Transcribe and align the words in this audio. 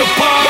the 0.00 0.06
party. 0.16 0.49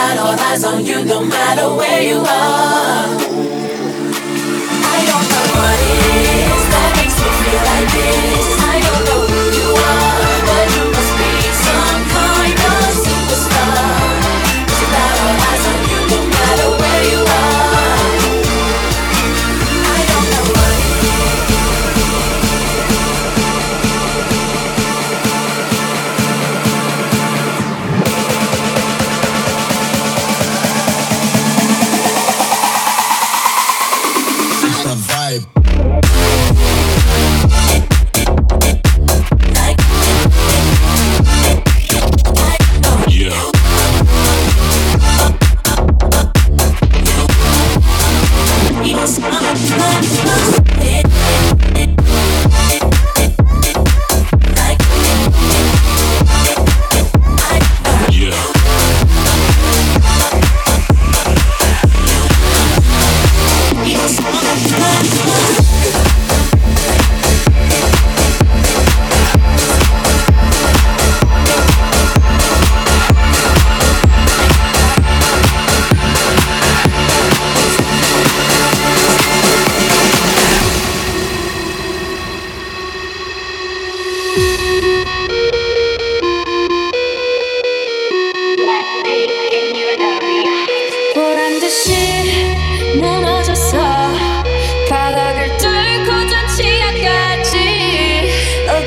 got 0.00 0.18
all 0.18 0.40
eyes 0.48 0.64
on 0.64 0.84
you 0.86 1.04
no 1.04 1.20
matter 1.22 1.66
where 1.76 2.02
you 2.10 2.18
are. 2.20 3.08
I 4.96 5.00
don't 5.10 5.26
know 5.32 5.46
what 5.58 5.78
it 5.92 6.04
is 6.16 6.62
that 6.72 6.90
makes 6.98 7.16
me 7.22 7.30
feel 7.40 7.62
like 7.70 7.88
this. 7.96 8.46
I 8.72 8.76
don't 8.86 9.04
know. 9.08 9.29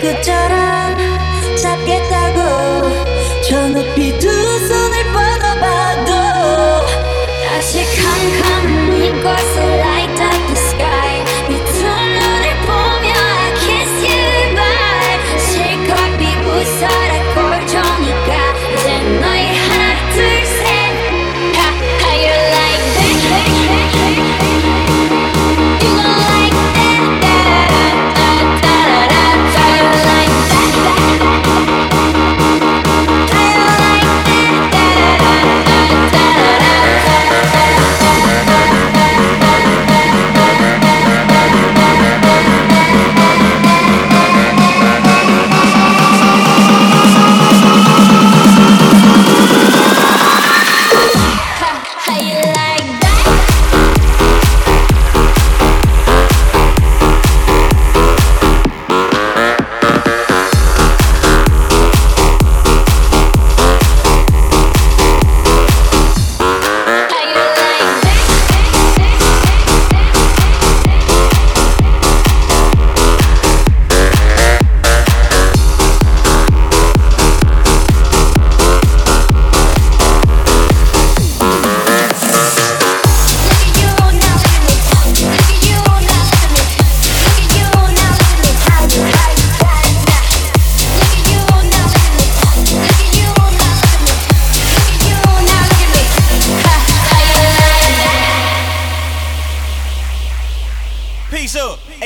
그처럼 0.00 0.96
잡겠다고 1.56 2.88
저 3.46 3.68
높이 3.68 4.18
두 4.18 4.39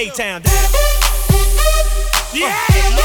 A-Town 0.04 0.42
down. 0.42 0.52
Yeah, 2.34 2.52
yeah. 2.52 3.00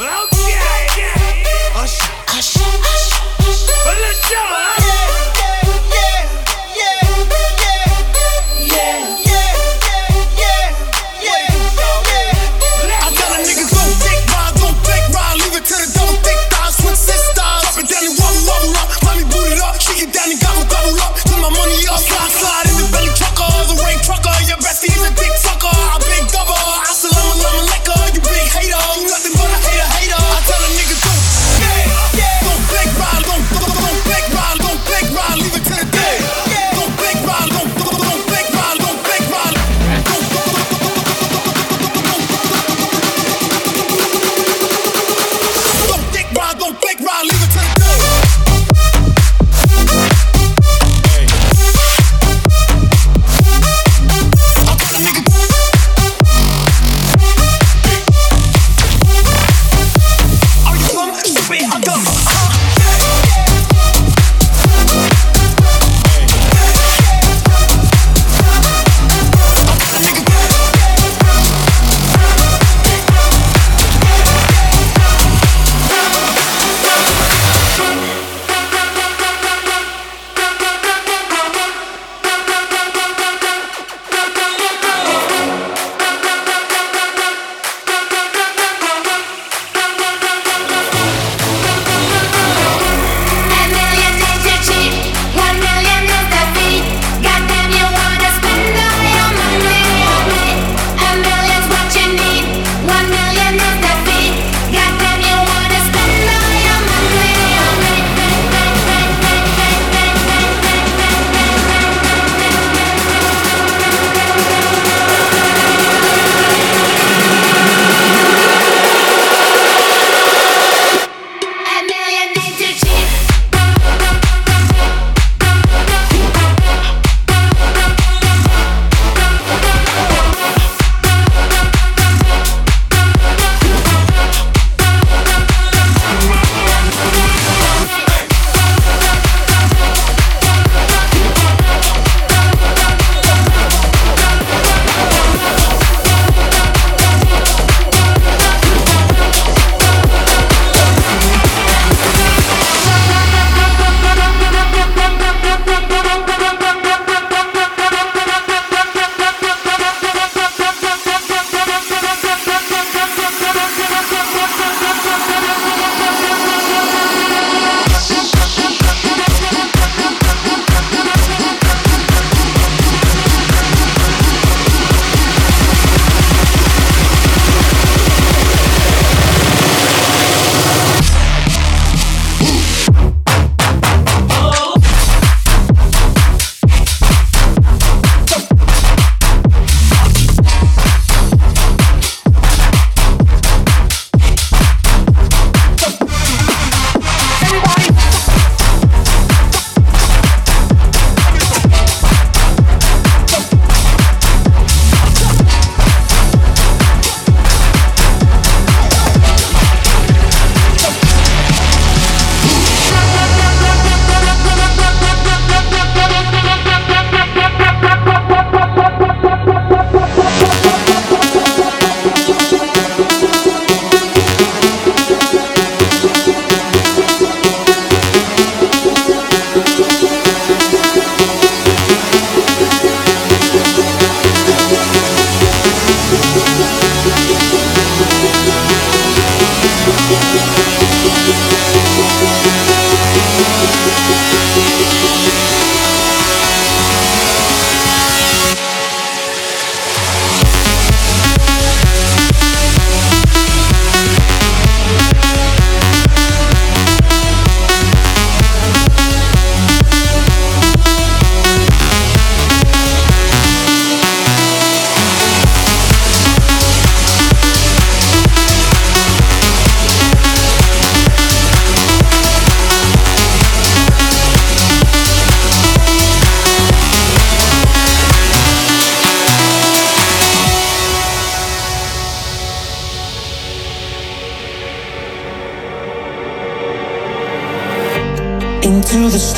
Okay, 0.00 0.48
yeah. 0.96 1.76
Usher, 1.76 2.08
Usher, 2.32 2.64
Usher. 2.64 3.20
But 3.84 3.96
let's 4.00 4.24
go, 4.30 4.40
Usher. 4.40 4.94
Sister, 16.94 17.42
up 17.42 17.76
and 17.76 17.88
down 17.88 18.04
and 18.04 18.16
wobble, 18.18 18.46
wobble 18.46 18.76
up. 18.78 18.88
Mommy 19.04 19.24
booted 19.24 19.58
up, 19.58 19.80
she 19.80 20.06
get 20.06 20.14
down 20.14 20.30
and 20.30 20.40
gobble, 20.40 20.64
gobble 20.70 21.00
up. 21.02 21.16
Put 21.16 21.38
my 21.42 21.50
money 21.50 21.86
up. 21.90 22.13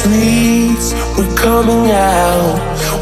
Streets, 0.07 0.95
we're 1.19 1.35
coming 1.35 1.91
out. 1.91 2.55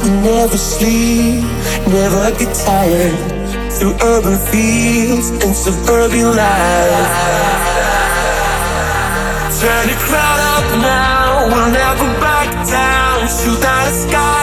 We 0.03 0.09
never 0.25 0.57
sleep, 0.57 1.45
never 1.87 2.31
get 2.39 2.55
tired. 2.65 3.13
Through 3.73 3.97
urban 4.01 4.39
fields 4.49 5.29
and 5.29 5.55
suburban 5.55 6.35
life. 6.35 7.13
Turn 9.61 9.85
the 9.85 9.97
crowd 10.07 10.41
up 10.57 10.67
now, 10.81 11.47
we'll 11.53 11.71
never 11.73 12.09
back 12.25 12.49
down. 12.73 13.29
Shoot 13.29 13.63
out 13.63 13.85
the 13.85 13.93
skyline, 13.93 14.34